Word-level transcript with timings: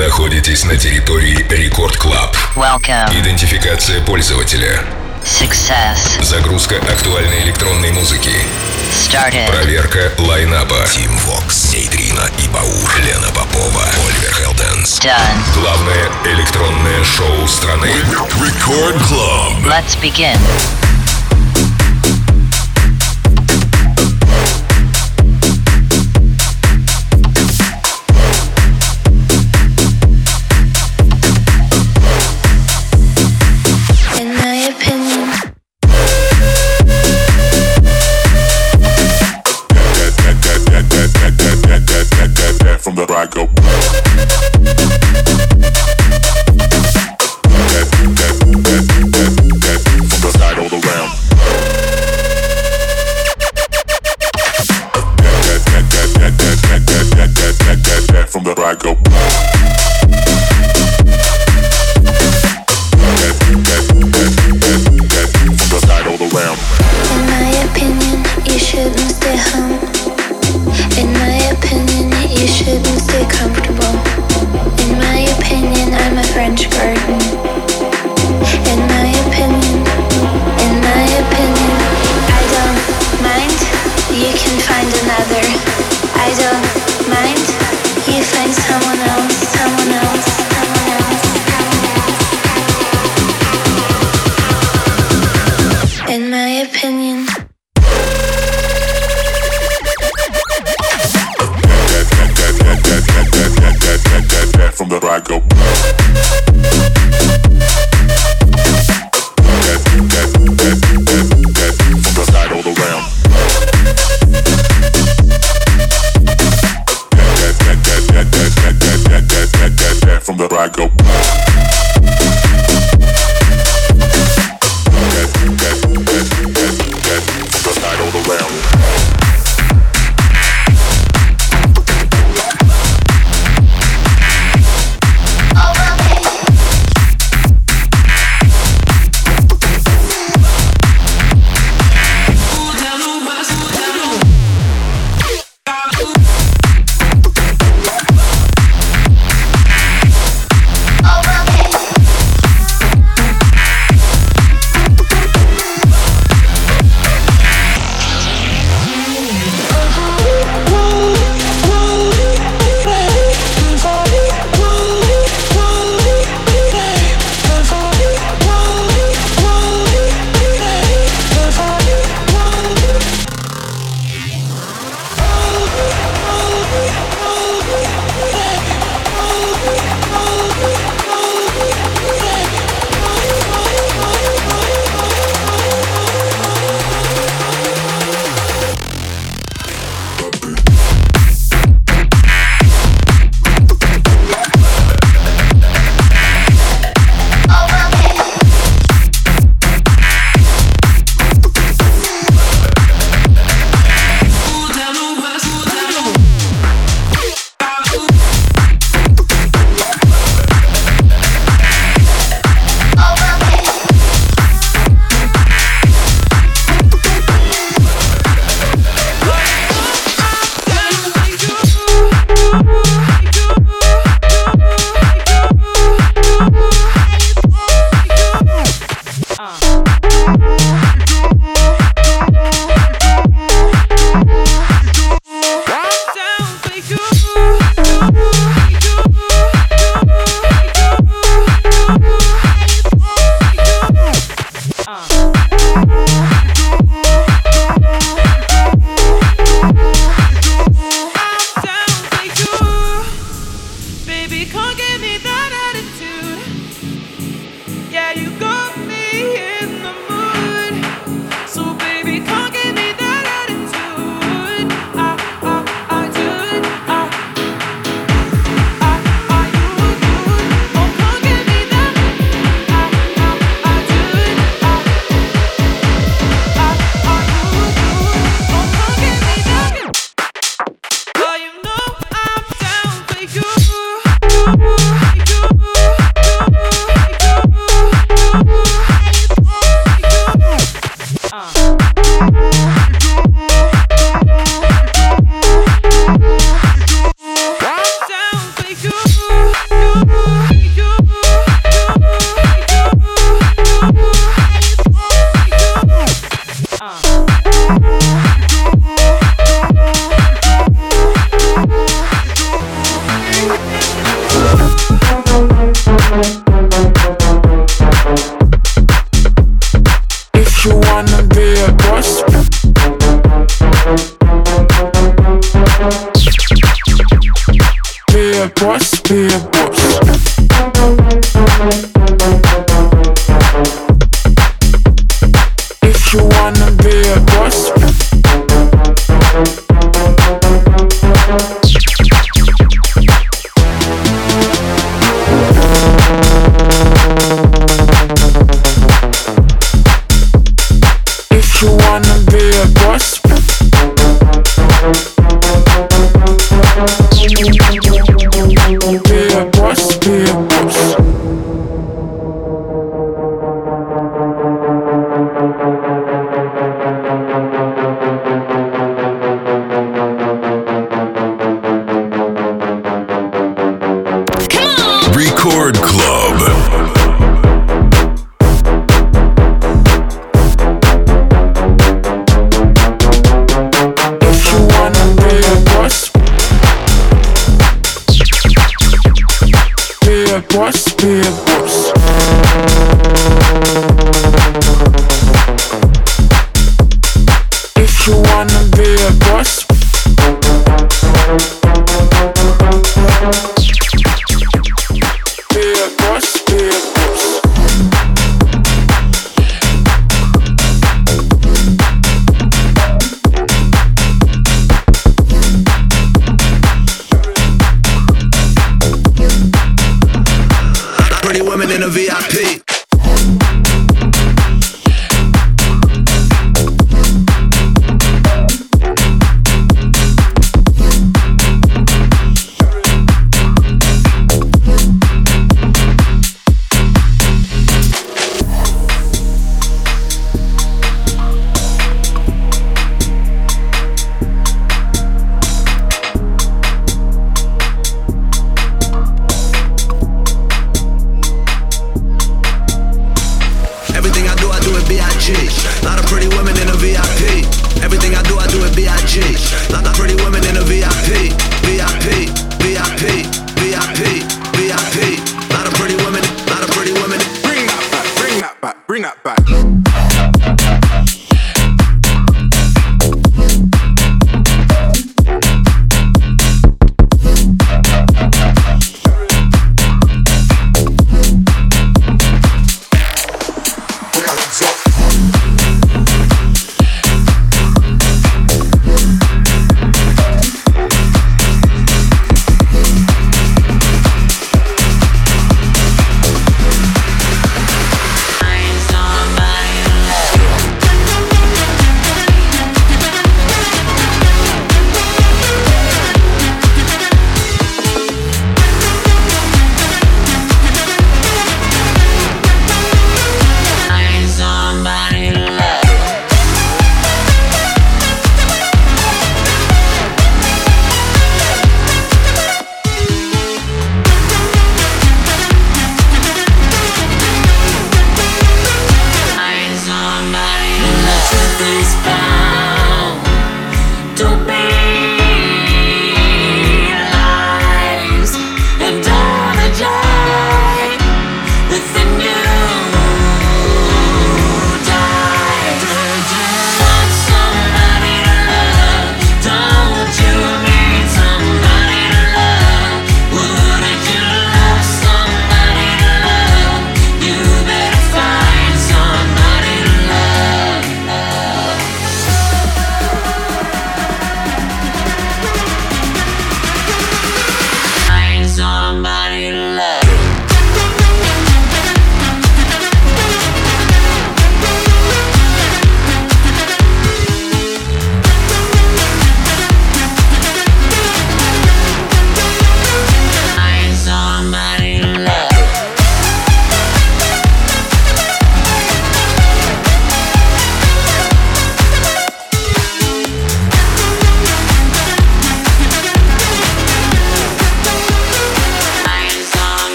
находитесь 0.00 0.64
на 0.64 0.76
территории 0.76 1.46
Рекорд 1.50 1.96
Клаб. 1.98 2.34
Идентификация 3.12 4.00
пользователя. 4.00 4.82
Success. 5.22 6.22
Загрузка 6.22 6.76
актуальной 6.76 7.42
электронной 7.42 7.90
музыки. 7.90 8.32
Started. 8.90 9.46
Проверка 9.48 10.10
лайнапа. 10.18 10.86
Тим 10.90 11.14
Вокс, 11.18 11.74
Нейтрина 11.74 12.30
и 12.38 12.48
Баур, 12.48 12.96
Лена 13.04 13.28
Попова, 13.34 13.84
Оливер 14.08 14.32
Хелденс. 14.32 15.00
Done. 15.00 15.60
Главное 15.60 16.10
электронное 16.24 17.04
шоу 17.04 17.46
страны. 17.46 17.90
Record 18.40 18.98
Club. 19.06 19.66
Let's 19.66 20.00
begin. 20.00 20.38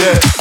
yeah. 0.00 0.39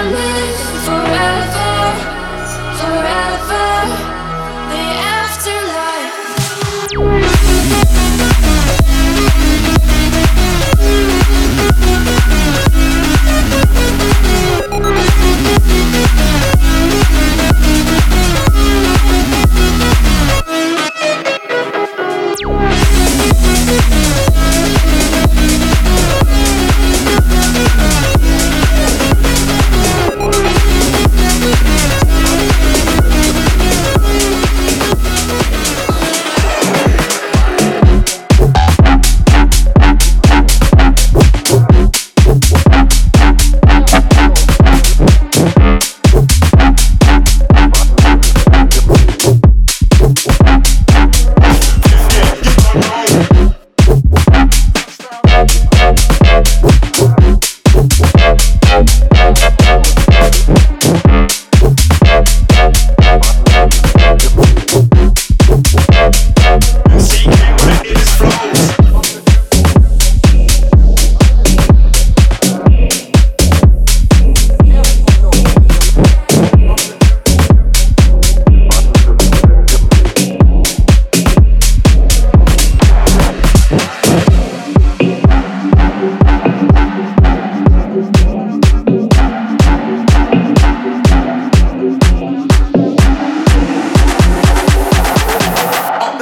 We 0.00 0.39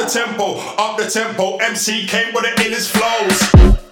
tempo, 0.09 0.57
up 0.79 0.97
the 0.97 1.09
tempo. 1.09 1.57
MC 1.57 2.07
came 2.07 2.33
with 2.33 2.45
the 2.45 2.63
illest 2.63 2.91
flows. 2.91 3.88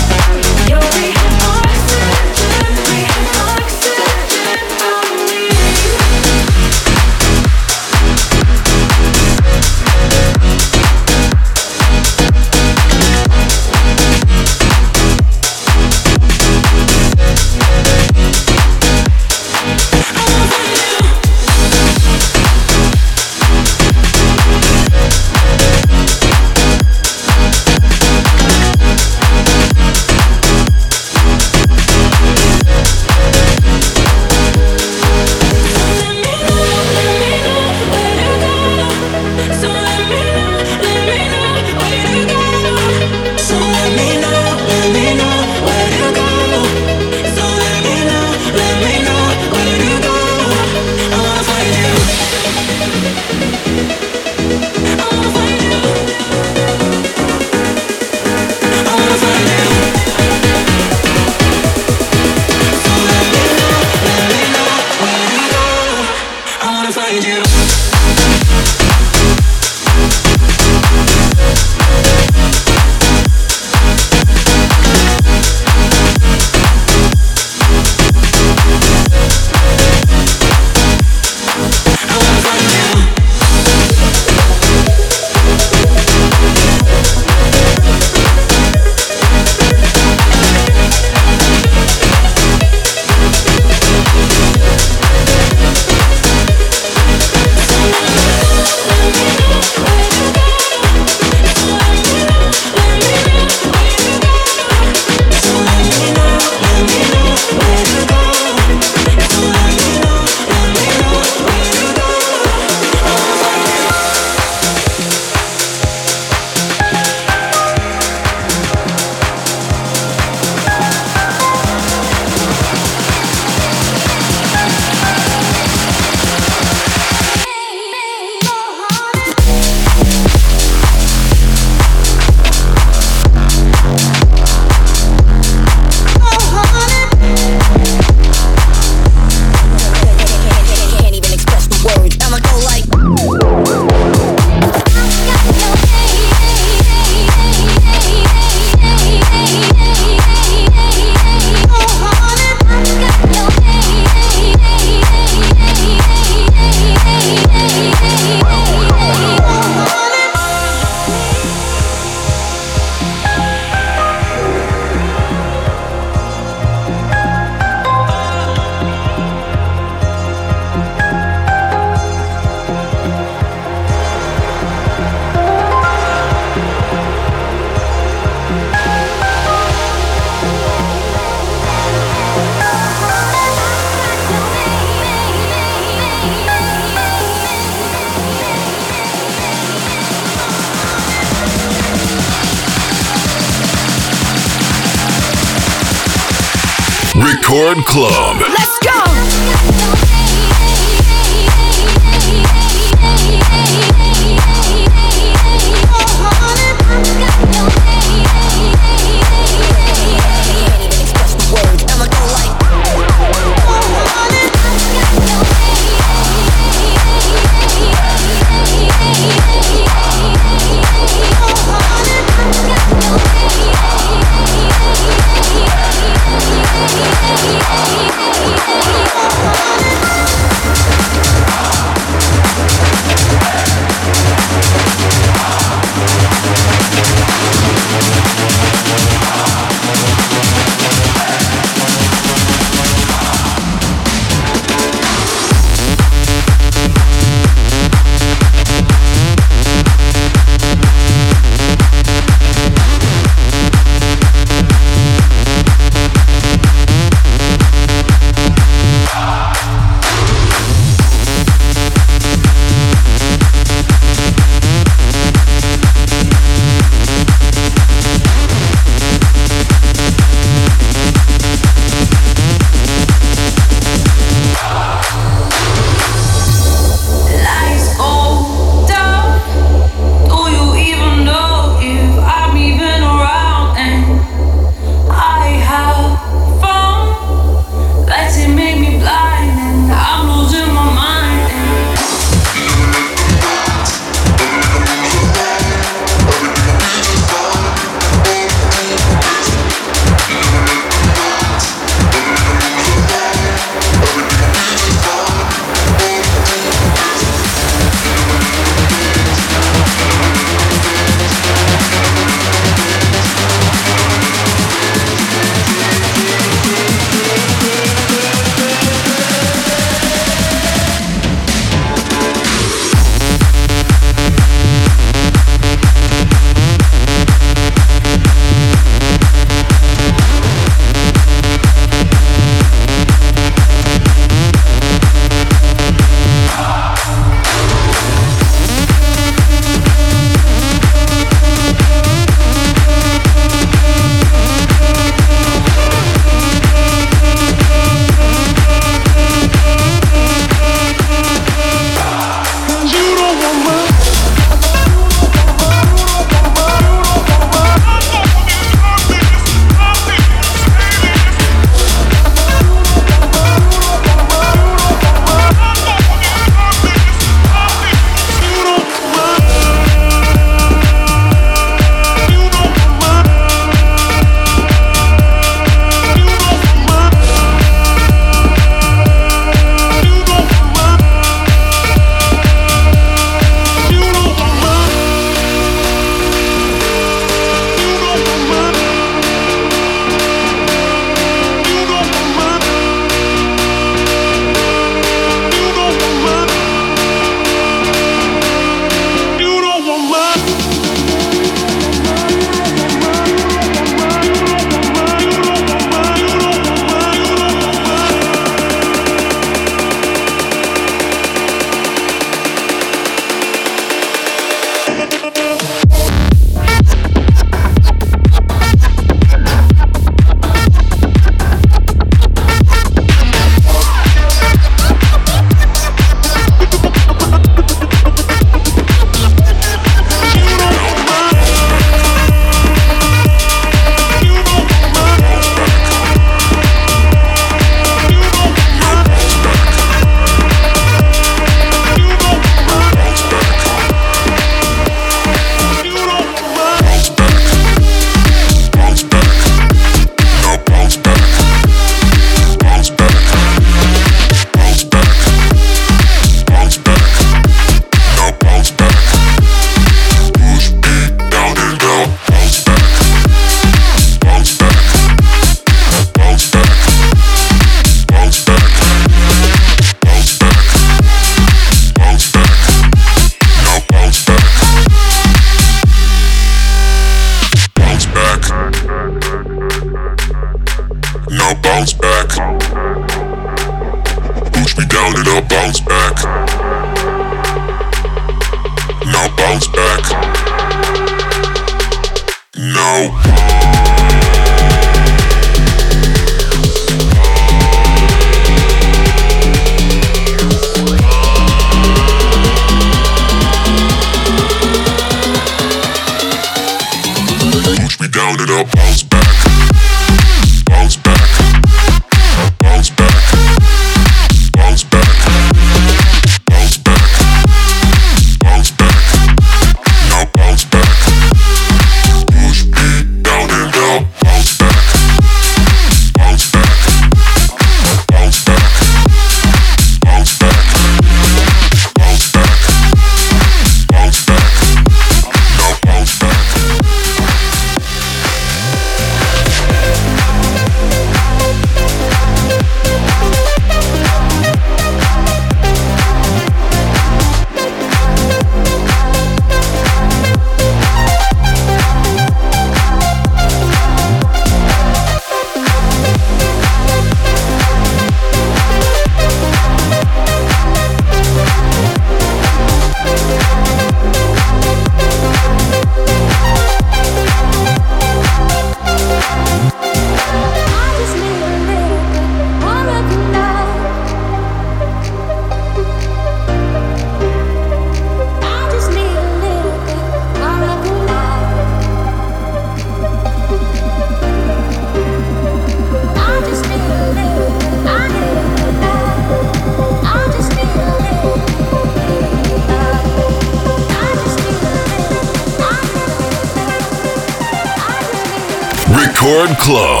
Club. 599.61 600.00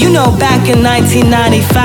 You 0.00 0.08
know, 0.10 0.34
back 0.38 0.66
in 0.66 0.82
1995, 0.82 1.76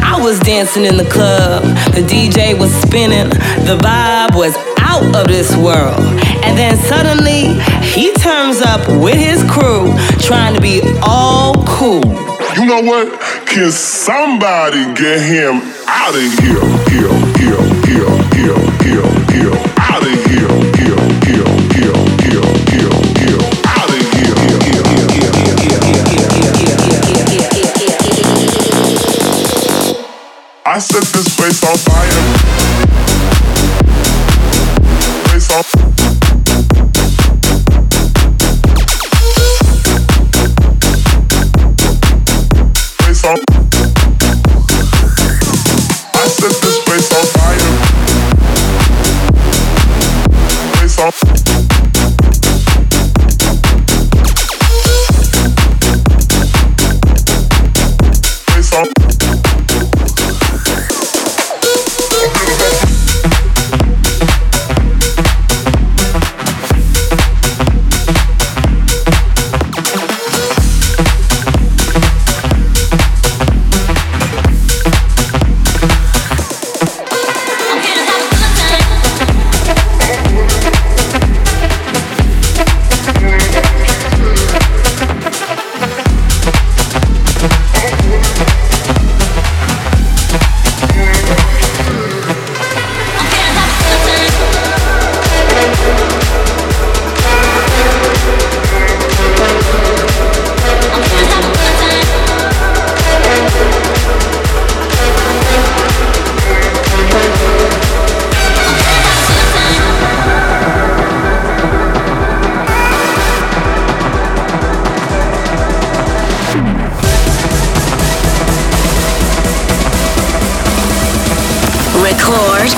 I 0.00 0.16
was 0.22 0.38
dancing 0.38 0.84
in 0.84 0.96
the 0.96 1.10
club. 1.10 1.64
The 1.90 2.06
DJ 2.06 2.56
was 2.56 2.70
spinning, 2.70 3.30
the 3.66 3.76
vibe 3.82 4.36
was 4.36 4.54
out 4.78 5.02
of 5.10 5.26
this 5.26 5.50
world. 5.56 5.98
And 6.46 6.56
then 6.56 6.76
suddenly, 6.76 7.58
he 7.82 8.14
turns 8.14 8.62
up 8.62 8.86
with 9.02 9.16
his 9.18 9.42
crew, 9.50 9.90
trying 10.22 10.54
to 10.54 10.60
be 10.60 10.80
all 11.02 11.66
cool. 11.66 12.06
You 12.54 12.64
know 12.64 12.82
what? 12.86 13.10
Can 13.44 13.72
somebody 13.72 14.86
get 14.94 15.18
him 15.18 15.66
out 15.90 16.14
of 16.14 16.22
here? 16.38 16.62
Here, 16.94 17.10
here, 17.42 17.58
here, 17.90 18.06
here, 18.38 18.58
here, 18.86 19.06
here. 19.34 19.54
Out 19.82 20.06
of 20.06 20.14
here, 20.30 20.54
here, 20.78 21.02
here, 21.26 21.50
here, 21.74 22.15
I 30.76 30.78
set 30.78 31.04
this 31.04 31.34
place 31.34 31.64
on 31.64 31.74
fire. 31.78 32.12
Place 35.24 35.50
on. 35.50 35.64
Place 35.64 36.25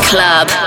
Club. 0.08 0.57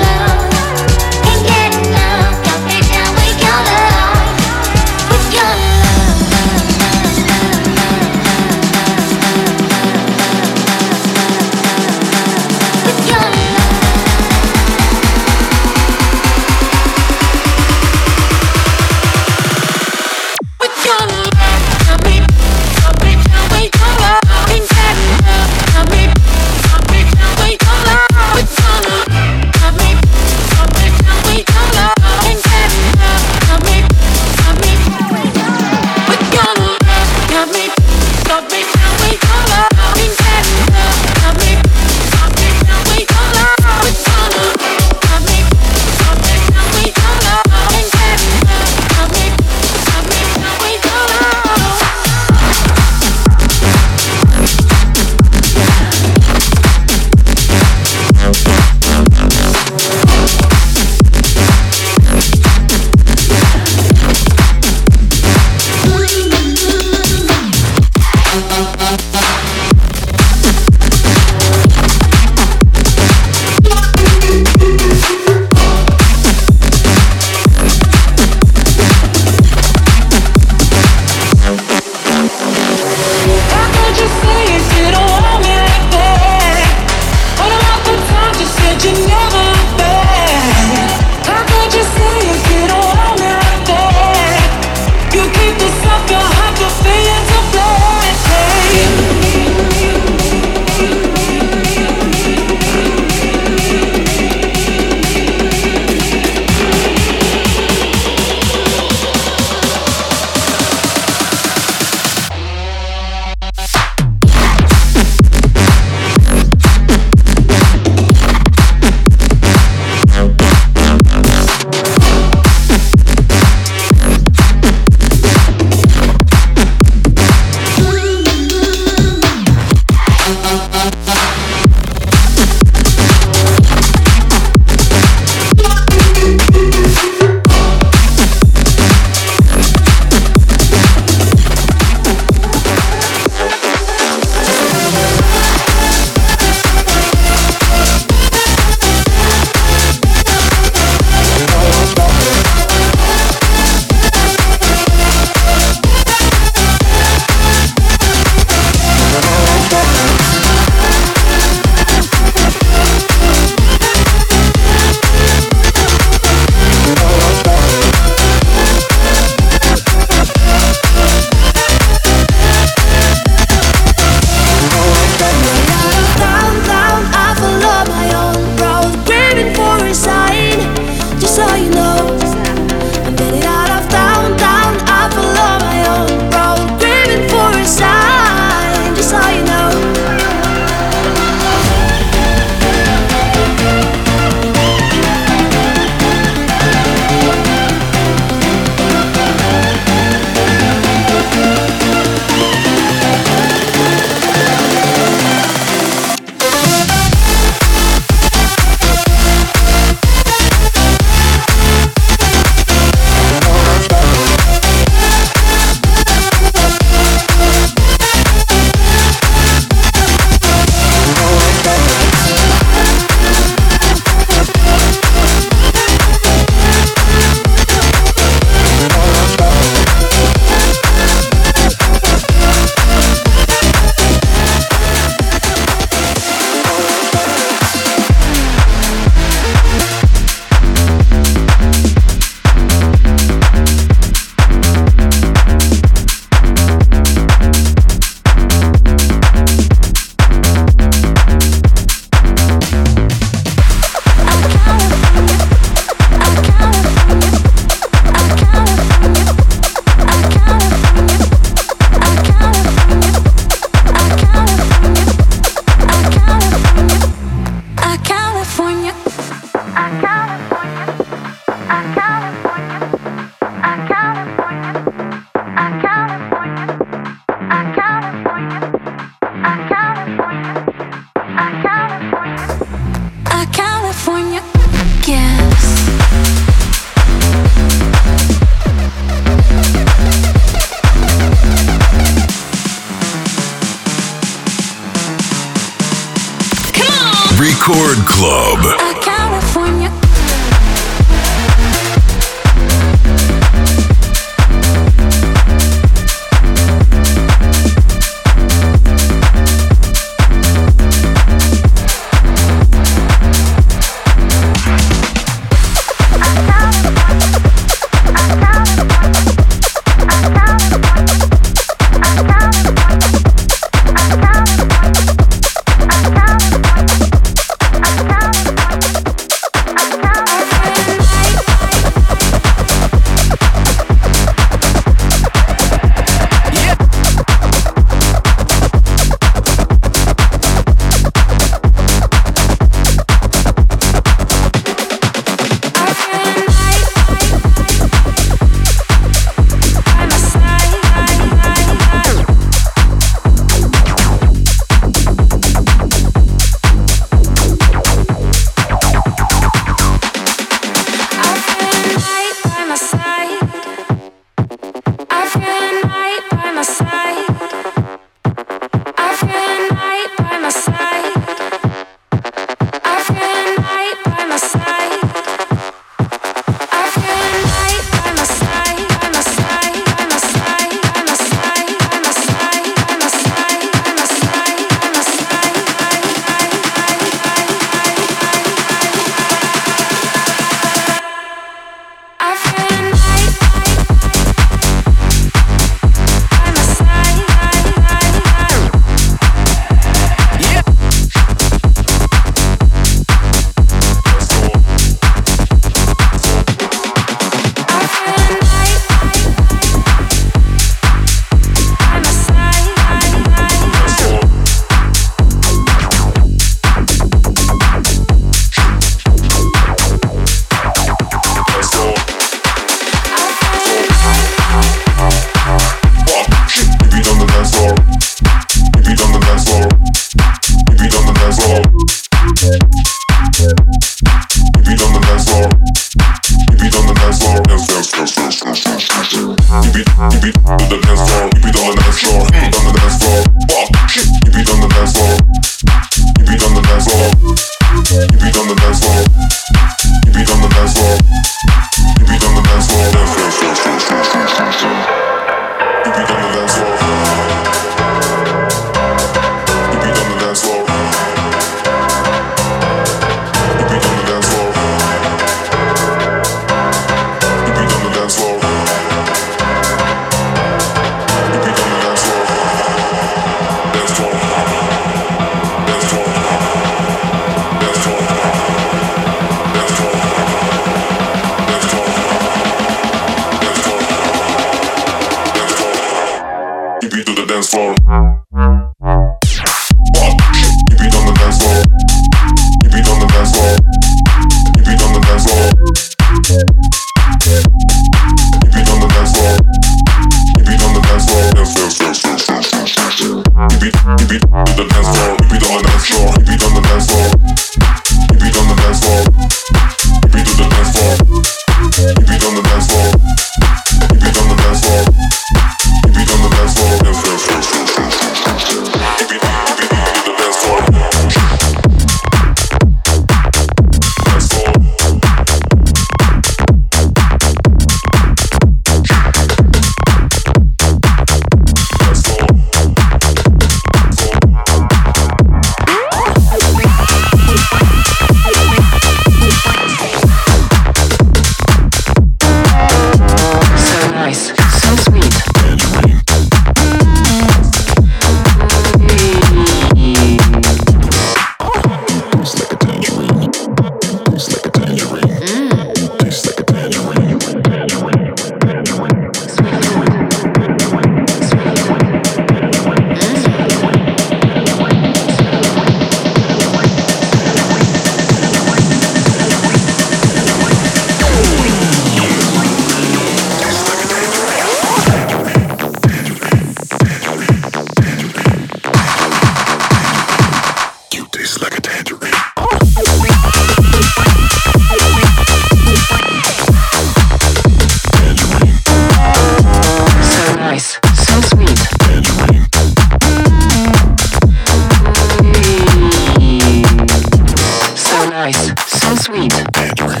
Sweet. 599.11 600.00